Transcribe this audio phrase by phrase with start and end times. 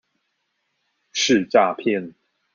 [1.13, 2.15] 是詐騙